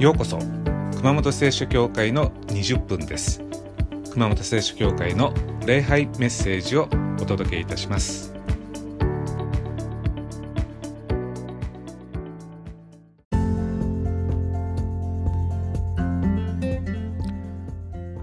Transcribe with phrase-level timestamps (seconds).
[0.00, 0.38] ようこそ
[0.96, 3.42] 熊本聖書教会の20分です。
[4.12, 5.34] 熊本聖書教会の
[5.66, 6.88] 礼拝メッセージを
[7.20, 8.32] お届けいたします。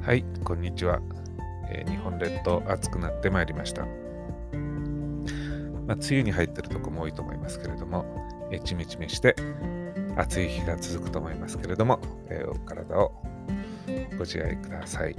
[0.02, 1.00] はいこんにちは、
[1.70, 3.84] えー、日本列島暑くなってまいりました。
[3.84, 3.90] ま
[5.94, 8.04] あ、梅雨に入ってるとこも多いと思いますけれども、
[8.52, 9.36] えちめちめして
[10.18, 12.00] 暑い日が続くと思いますけれども、
[12.30, 13.14] えー、お体を
[14.18, 15.16] ご自愛ください。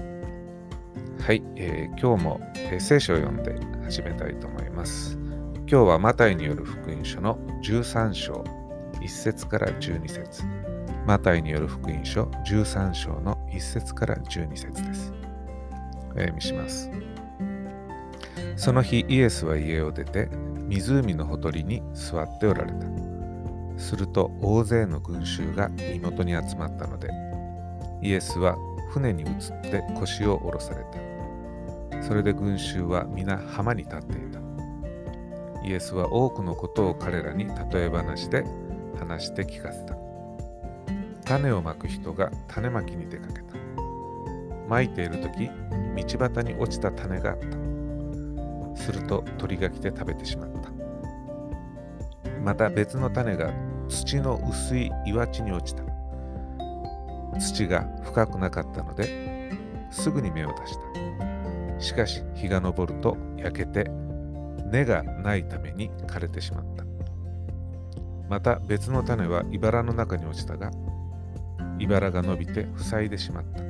[1.21, 5.19] はい、えー、今日も、え、聖書を読んで始めたいと思います。
[5.71, 8.45] 今日はマタイによる福音書の13章
[9.01, 10.43] 1節から12節
[11.07, 15.13] マタイによる福音書13章の1節から12節です。
[16.11, 16.91] お読みします。
[18.57, 20.29] その日イエスは家を出て
[20.67, 23.08] 湖のほとりに座っておられた。
[23.79, 27.09] すると大勢の群衆が身元に集まったので
[28.03, 28.57] イエスは
[28.91, 29.31] 船に移っ
[29.63, 32.03] て腰を下ろされた。
[32.03, 34.41] それで群衆は皆浜に立っていた。
[35.65, 38.45] イエスは多くのことを彼らに例え話で
[38.99, 39.95] 話して聞かせた。
[41.25, 43.57] 種をまく人が種まきに出かけた。
[44.69, 45.51] まいている時
[45.97, 48.79] 道端に落ちた種があった。
[48.81, 50.71] すると鳥が来て食べてしまった。
[52.43, 53.53] また別の種が
[53.89, 55.83] 土の薄い岩地に落ちた。
[57.39, 59.53] 土が深くなかったので
[59.91, 61.81] すぐに芽を出した。
[61.81, 63.85] しかし日が昇ると焼けて
[64.71, 66.85] 根がないために枯れてしまった。
[68.29, 70.71] また別の種は茨の中に落ちたが
[71.79, 73.63] 茨が伸びて塞いでしまった。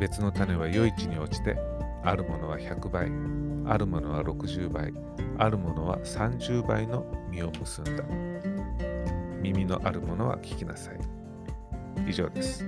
[0.00, 1.56] 別の種は余市に落ちて
[2.02, 3.08] あるものは100倍、
[3.66, 4.92] あるものは60倍、
[5.38, 8.04] あるものは30倍の実を結んだ。
[9.40, 11.00] 耳のあるものは聞きなさい。
[12.08, 12.66] 以上です。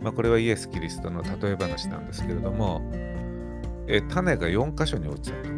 [0.00, 2.80] まあ、これはイエス・キリストの例え話なんですけれども、
[3.86, 5.48] え種が4箇所に落ちたと。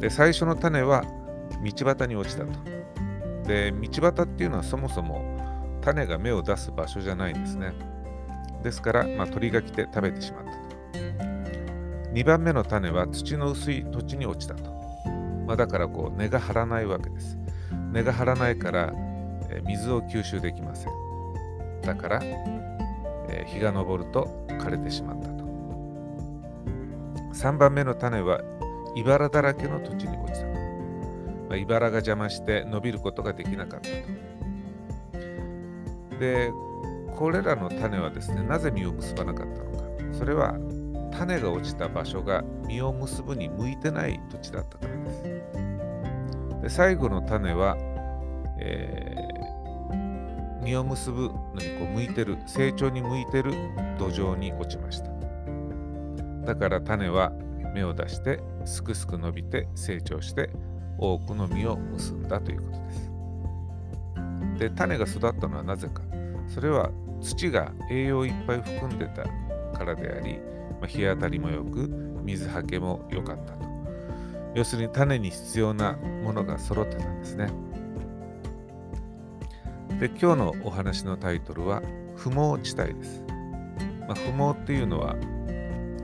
[0.00, 1.04] で、最初の種は
[1.62, 2.50] 道端に落ちたと。
[3.46, 5.22] で、道端っていうのはそもそも
[5.82, 7.72] 種が芽を出す場所じゃないんですね。
[8.62, 10.61] ですから、まあ、鳥が来て食べてしまった。
[12.12, 14.70] 2番目の種は土の薄い土地に落ちたと。
[15.46, 17.38] まあ、だからこう根が張らないわけです。
[17.92, 18.92] 根が張らないから、
[19.64, 20.92] 水を吸収できません。
[21.82, 25.42] だから、え日が昇ると枯れてしまったと。
[27.32, 28.40] 3番目の種は
[28.94, 30.52] 茨だらけの土地に落ちたと。
[31.48, 33.94] まあ、茨が邪魔して伸びることができなかったと。
[36.18, 36.52] で、
[37.16, 39.82] これらの種はですね、なぜ実を結ばなかったのか。
[40.12, 40.56] それは
[41.12, 45.22] 種が落ちた場所が実を結ぶに向いてない土地だったからです。
[46.62, 47.76] で最後の種は、
[48.58, 53.52] えー、実を結ぶのにこう向いてる成長に向いてる
[53.98, 55.10] 土壌に落ちました。
[56.44, 57.32] だから種は
[57.74, 60.50] 芽を出してすくすく伸びて成長して
[60.98, 63.10] 多くの実を結んだということです。
[64.58, 66.02] で種が育ったのはなぜか。
[66.48, 66.90] それは
[67.20, 69.24] 土が栄養いっぱい含んでた
[69.72, 70.38] からであり、
[70.80, 71.88] まあ、日当たりも良く
[72.22, 73.72] 水はけも良かったと
[74.54, 77.50] 要するに種に必要なものが揃ってたんですね。
[79.98, 81.82] で今日のお話のタイトルは
[82.16, 83.24] 不毛地帯です。
[84.06, 85.16] まあ、不毛っていうのは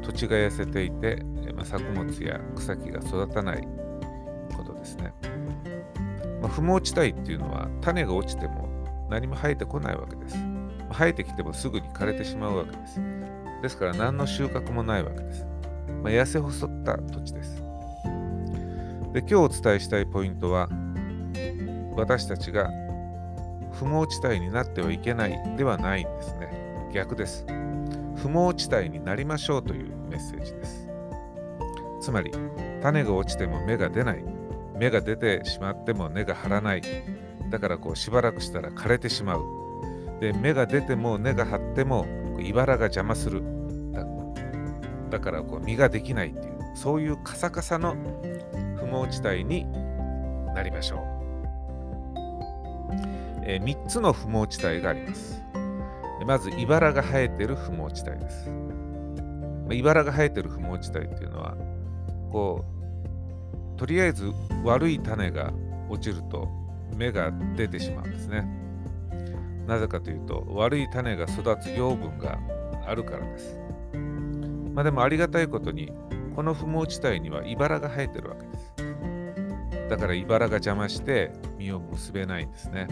[0.03, 1.23] 土地が痩せていて、
[1.55, 3.69] まあ、作物や草木が育たない
[4.57, 5.13] ことですね。
[6.41, 8.69] まあ、不毛地帯っていうのは種が落ちても
[9.11, 10.37] 何も生えてこないわけです。
[10.93, 13.01] 生えてきてもすぐに枯れてしまうわけです。
[13.63, 15.47] ですから何の収穫もないわけです。
[16.03, 17.63] まあ、痩せ細った土地です。
[19.13, 20.69] で今日お伝えしたいポイントは
[21.97, 22.71] 私たちが
[23.73, 26.91] 不毛地帯になってはいけないではないんですね。
[26.93, 27.45] 逆です。
[28.17, 30.89] 不毛地帯になりましょうというメッセージです。
[32.01, 32.33] つまり
[32.83, 34.25] 種が落ちても芽が出ない。
[34.77, 36.83] 芽が出てしまっても根が張らない。
[37.51, 39.43] だからこうしばらくしたら枯れてしまう。
[40.21, 42.07] で芽が出ても根が張っても
[42.41, 43.43] 茨が邪魔する
[45.11, 47.97] だからこう実ができないっていうそういうカサカサの
[48.77, 49.67] 不毛地帯に
[50.55, 51.19] なりましょう。
[53.43, 55.43] えー、3つの不毛地帯があります。
[56.27, 58.51] まず、茨が生えている不毛地帯です。
[59.71, 61.57] 茨が生えている不毛地帯っていうのは、
[62.31, 62.65] こ
[63.75, 64.31] う、とりあえず
[64.65, 65.53] 悪い種が
[65.89, 66.49] 落ちると
[66.95, 68.47] 芽が出てしまうんですね。
[69.69, 72.39] なぜかというと、悪い種が育つ養分が
[72.87, 73.61] あるからです。
[74.73, 75.93] まあでもありがたいことに、
[76.35, 78.75] この不毛地帯には茨が生えてるわけです。
[79.91, 82.89] だから茨が邪魔して実を結べないんですね。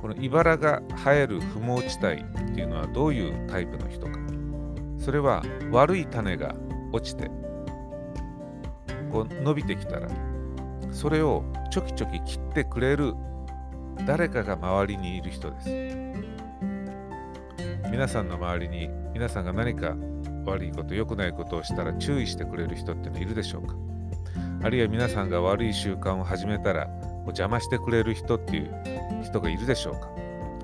[0.00, 4.18] この茨が生える不毛地帯っていうのはどういうタイプの人か
[4.98, 6.54] それは悪い種が
[6.92, 7.30] 落ちて
[9.12, 10.08] こう伸びてきたら
[10.90, 13.14] それをちょきちょき切ってくれる
[14.06, 15.68] 誰かが周りにいる人です。
[17.90, 19.96] 皆さんの周りに皆さんが何か
[20.44, 23.74] 悪いこと良くないことをしたら注意してくれる人ってのいるでしょうか。
[24.62, 26.88] あるいは皆さんが悪い習慣を始めたら
[27.24, 28.70] 邪魔してくれる人っていう
[29.24, 30.08] 人がいるでしょうか。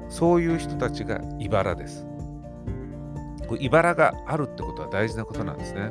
[0.09, 2.06] そういう人たちが茨です。
[3.61, 5.91] 茨があるってことは大事なことなんですね。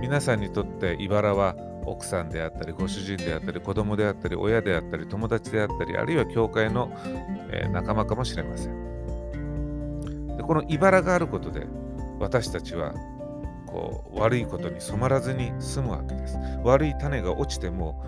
[0.00, 1.54] 皆さんにとって茨は
[1.90, 6.90] 奥さんであったりご主人であったり子供であったり親であったり友達であったりあるいは教会の、
[7.50, 10.36] えー、仲間かもしれません。
[10.36, 11.66] でこの茨があることで
[12.18, 12.94] 私たちは
[13.66, 16.38] こう悪いことに染まらずに済むわけです。
[16.62, 18.04] 悪い種が落ちても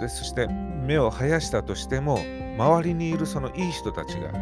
[0.00, 2.18] でそして芽を生やしたとしても
[2.56, 4.32] 周りにいるそのいい人たちが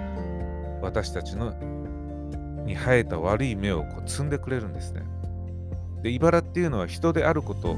[0.80, 1.52] 私たちの
[2.64, 5.02] に生えた悪い芽をこう摘んでくれるんですね。
[6.02, 7.76] で茨っていうのは人であること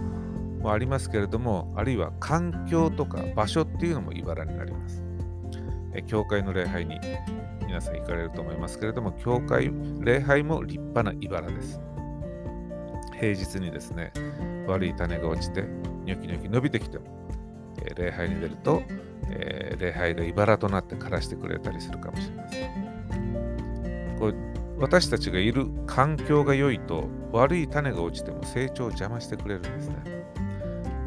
[0.63, 5.03] もありますけれどもあるいは環境とか場所っていうのも茨になります。
[5.95, 6.99] え教会の礼拝に
[7.67, 9.71] 皆さん行かれると思いますけれども教会
[10.01, 11.81] 礼拝も立派な茨です。
[13.21, 14.13] 平日にですね
[14.67, 15.63] 悪い種が落ちて
[16.05, 17.05] ニョキニョキ伸びてきても、
[17.85, 18.83] え、礼拝に出ると、
[19.31, 24.17] えー、礼拝が茨となって枯らしてくれたりするかもしれません。
[24.19, 24.35] こう
[24.81, 30.22] 私たちがいる環境が良いと悪い種が落ちても成長を邪魔してくれるんですね。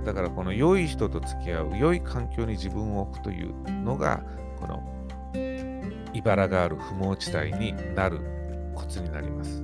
[0.06, 3.54] だからこの良い人と付き合う良い環境に自分を置くという
[3.84, 4.22] のが
[4.60, 4.84] この
[6.14, 8.22] 茨がある不毛地帯になる
[8.74, 9.64] コツになります。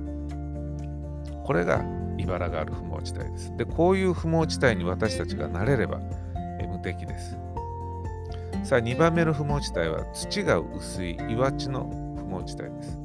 [1.44, 1.84] これが
[2.18, 3.56] 茨がある不毛地帯です。
[3.56, 5.98] で、こういう不毛地帯に私たちがなれれば
[6.68, 7.36] 無敵です。
[8.64, 12.98] さあ、2番目の不毛地帯は土が薄い岩地の不毛地帯です。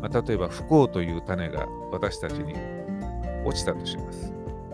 [0.00, 2.54] まあ、例えば不幸という種が私たちに
[3.44, 4.32] 落ちたとします。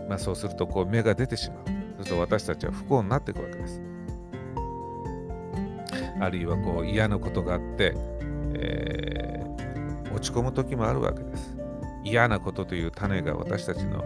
[0.09, 1.84] まあ、そうするとこう芽が出てしまう。
[2.05, 3.83] ると私たちは不幸になっていくわけです。
[6.21, 7.95] あるいはこう嫌なことがあって、
[8.55, 11.57] えー、落ち込む時もあるわけです。
[12.05, 14.05] 嫌なことという種が私たちの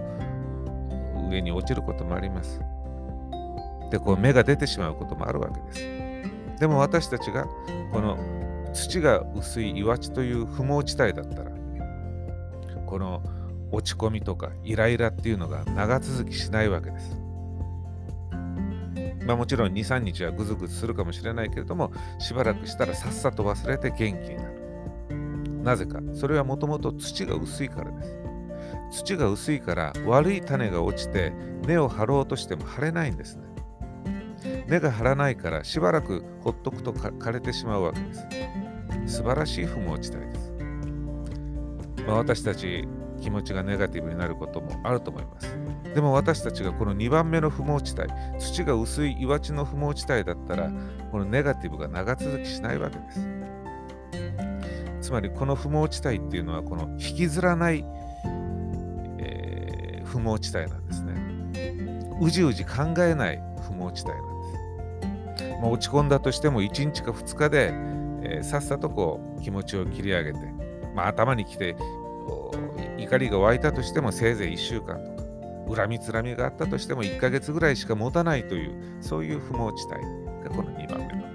[1.30, 2.60] 上に落ちることもあります。
[3.90, 6.60] で、こう芽が出てしまうこともあるわけです。
[6.60, 7.46] でも私たちが
[7.92, 8.18] この
[8.72, 11.50] 土が薄い岩地という不毛地帯だったら、
[12.86, 13.22] この
[13.70, 17.17] 落ち込みとかイライラっていうのが長続きしないわけです。
[19.28, 25.62] まあ、もちろん2、3日はぐずぐずするかもしれないけれども、しばらくしたらさっさと忘れて元気になる。
[25.62, 26.00] なぜか。
[26.14, 28.16] それはもともと土が薄いからです。
[29.04, 31.34] 土が薄いから悪い種が落ちて
[31.66, 33.44] 根を張ろうとしても張れないんですね。
[34.66, 38.26] 根が張らないからしばらくほっとくと枯れてしまうわけです。
[39.18, 40.52] 素晴らしい不毛地帯です、
[42.06, 42.88] まあ、私たち
[43.20, 45.58] 気持ちがネガティブになることもあると思います
[45.94, 50.70] でも私たちがこの2番目の不毛地帯土が薄い岩地の不毛地帯だったら
[51.10, 53.38] このネガティブが長続きしないわけです
[55.08, 57.82] つまりこの不毛地帯っていうのはこの引きずらない、
[59.18, 61.14] えー、不毛地帯なんですね。
[62.20, 65.60] うじうじ考えない不毛地帯なんです。
[65.62, 67.70] まあ、落ち込んだとしても1日か2日で、
[68.22, 70.40] えー、さっさとこう気持ちを切り上げて、
[70.94, 71.74] まあ、頭にきて
[72.98, 81.28] 怒りが湧いたとしてもせいぜい1週間とか恨みつらみがあったとしても1ヶ月ぐらいしか持たないというそういう不毛地帯がこの2番目の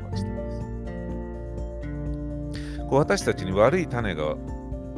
[2.94, 4.36] こう私たちに悪い種が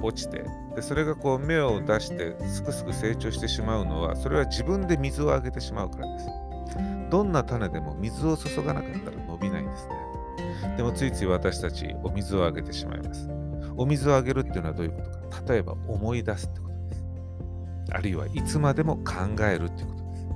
[0.02, 0.44] 落ちて
[0.76, 6.28] でそれがこう芽を出してすくすく成長してしまうのはそれは自分で水をあげてしまうからです。
[7.10, 9.94] どんな種でも水を注がなかったら伸びないんですね。
[10.76, 13.30] でもついつい私たちお水をあげてしまいます。
[13.78, 15.25] お水をあげるっていうのはどういうことか。
[15.48, 17.04] 例えば思い出すってことです。
[17.92, 20.28] あるいはいつまでも考えるってことです。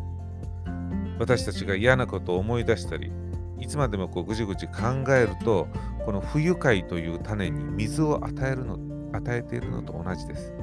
[1.19, 3.11] 私たちが嫌なことを思い出したり
[3.59, 5.67] いつまでもこうぐじぐじ考えると
[6.05, 8.79] この不愉快という種に水を与えるの
[9.11, 10.53] 与えているのと同じです。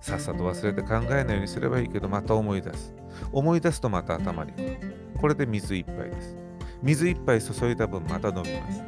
[0.00, 2.94] さっさと忘れて考えないようにすればいいけどまた思い出す。
[3.32, 4.52] 思い出すとまた頭に。
[5.20, 6.36] これで水一杯です。
[6.82, 8.82] 水一杯注いだ分また飲みます。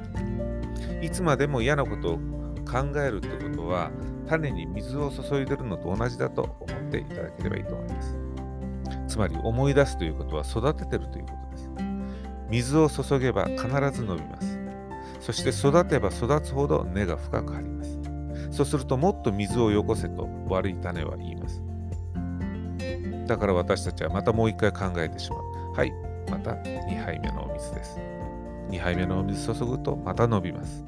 [1.02, 2.39] いつまでも嫌なことを
[2.70, 3.90] 考えるってことは
[4.28, 8.16] 種に水を注いでるのと同じだと思っていただければいいと思います
[9.08, 11.70] つまり思い出すということは育ててるということです
[12.50, 14.58] 水を注げば必ず伸びます。
[15.20, 18.00] そして育てば育つほど根が深く張ります。
[18.50, 21.62] そうするともっと水をよこせと悪い種は言います。
[23.26, 25.40] だから私たちはまたもう一回考えてしまう。
[25.76, 25.92] はい、
[26.28, 28.00] また2杯目のお水です。
[28.70, 30.84] 2杯目のお水注ぐとまた伸びます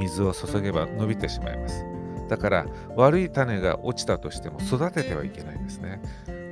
[0.00, 1.84] 水を注げば伸びてしまいます。
[2.28, 2.66] だから
[2.96, 6.00] 悪い種が落ちたとしても育ててはいけないんですね。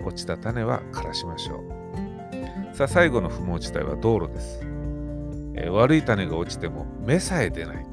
[0.05, 1.57] 落ちた種は枯らしましょ
[2.73, 2.77] う。
[2.77, 4.61] さあ最後の不毛地帯は道路です、
[5.55, 7.87] えー、悪い種が落ちても芽さえ出ない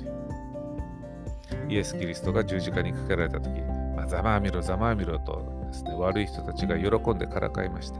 [1.69, 3.49] イエス・キリストが十字架にかけられた時、
[3.95, 7.99] まあ、ざまあみろざまあみろとですね悪い人たちが喜んでからかいました。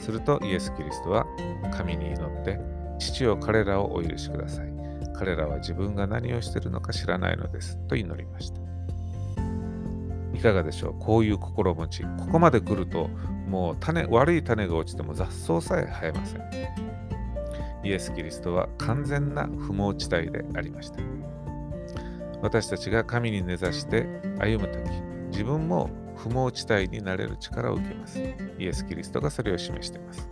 [0.00, 1.24] するとイエス・キリストは
[1.72, 2.58] 神に祈って
[2.98, 4.71] 父を彼らをお許しください。
[5.22, 7.78] 彼らは自分が何をしているのか知らないのです。
[7.86, 8.60] と祈りました。
[10.34, 10.98] いかがでしょう？
[10.98, 12.02] こういう心持ち。
[12.02, 13.08] ここまで来ると
[13.46, 16.42] もう種悪い種が落ちても雑草さえ生えません。
[17.84, 20.98] イエス・キリストは完全な不毛地帯でありました。
[22.40, 24.08] 私たちが神に根ざして
[24.40, 24.90] 歩む時
[25.30, 28.18] 自分も不毛地帯になれる力を受けます。
[28.58, 30.28] イエス・キリストがそれを示しています。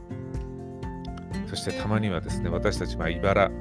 [1.46, 3.52] そしてたまにはですね私たちは茨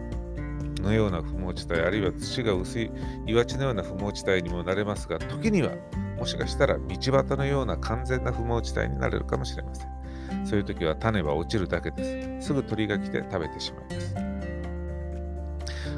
[0.80, 2.92] のような不毛地帯あるいは土が薄い
[3.28, 5.72] 岩地のような不毛地帯にもなれますが時には
[6.18, 10.00] もしかしたら道端のような完全な不毛地帯になれるかもしれません。
[10.46, 14.16] そういう時は種は落ちるだけですすぐ鳥が来て食べてしまいます。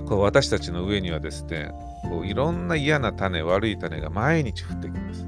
[0.05, 1.71] こう私たちの上にはですね
[2.03, 5.25] こういろんな嫌な種悪い種が毎日降ってきます。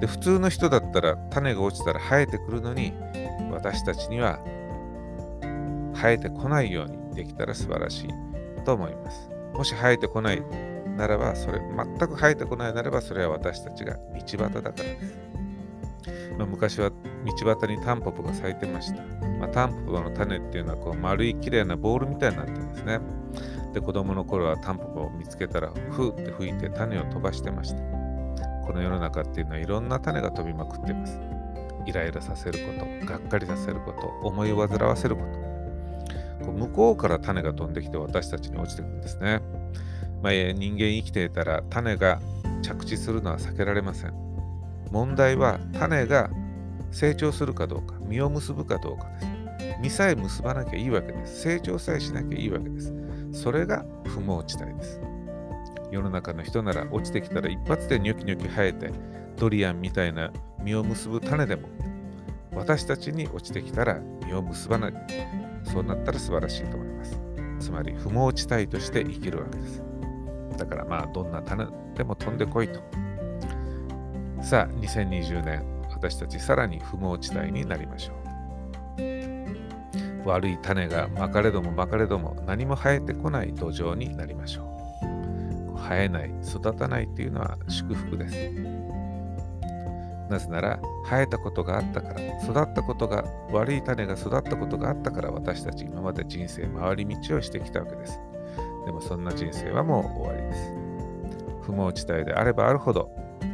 [0.00, 2.92] で普通の人だったら種が落ちたら生えてくるのに
[3.50, 4.38] 私たちには
[5.94, 8.25] 生えてこないようにできたら素晴らしい。
[8.66, 9.30] と思います。
[9.54, 10.42] もし生えてこない
[10.96, 15.18] ならば、それ、全く生えてこないならば、それは私たちが道端だからです。
[16.36, 19.02] まあ、昔は道端にタンポポが咲いてました。
[19.38, 23.00] まあ、タンポポの種っていうのはこう丸い綺麗なボールみたいになってるんですね。
[23.72, 27.78] で、子供の頃はタンポポを見つけたら、ふーって吹いて種を飛ばしてました。
[28.66, 31.20] この世の中っていうのはいろんな種が飛びまくってます。
[31.86, 35.55] イライラさせること、がっかりさせること、思い煩わせること。
[36.46, 39.40] こう向こうから種が飛んできて私たちに落ちてくるんですね。
[40.22, 42.20] まあ、人間生きていたら種が
[42.62, 44.14] 着地するのは避けられません。
[44.90, 46.30] 問題は種が
[46.90, 49.78] 成長するかどうか、実を結ぶかどうかです。
[49.82, 51.42] 実さえ結ばなきゃいいわけです。
[51.42, 52.94] 成長さえしなきゃいいわけです。
[53.32, 55.00] それが不毛地帯です。
[55.90, 58.90] 世の中の人なら落ちてきたら一発でニョキニョキ生えて
[59.36, 61.68] ドリアンみたいな実を結ぶ種でも
[62.54, 67.20] 私たちに落ちてきたら実を結ばないそうなったら素晴らしいと思います。
[67.58, 69.82] つまり不毛地帯として生きるわけです。
[70.56, 72.80] だからまあどんな種でも飛んでこいと。
[74.42, 78.16] さあ2020年私たちさらに不毛地帯になりましょう。
[80.28, 85.78] 悪い種がまかれどもまかれども何も生えてこない土壌になりましょう。
[85.78, 88.34] 生えない、育たないっていうのは祝福です。
[90.28, 98.20] なぜなら生えたことがあったから育ったことが悪い種が育ったことがあったから私たち今まで人生回り道をしてきたわけです。
[98.84, 100.72] でもそんな人生はもう終わりです。
[101.62, 103.10] 不毛地帯であればあるほど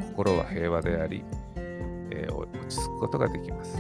[0.08, 1.24] 心は平和であり、
[1.56, 3.78] えー、落ち着くことができます。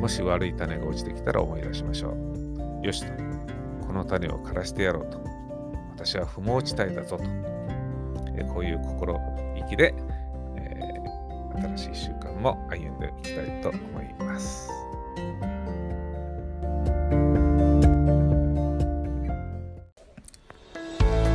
[0.00, 2.10] もし悪い種が落ちてきたら思い出しましょ
[2.82, 2.86] う。
[2.86, 3.12] よしと
[3.86, 5.18] この種を枯らしてやろうと。
[5.90, 7.24] 私は不毛地帯だぞと、
[8.36, 9.18] えー、こういう心
[9.56, 9.94] 意気で
[11.56, 14.70] 新しい習慣も歩んでいきたいと思います。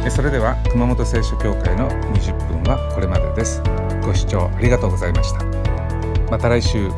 [0.09, 3.61] それでは熊本聖書協会の20分はこれまでです。
[4.03, 5.45] ご視聴ありがとうございました。
[6.29, 6.89] また来週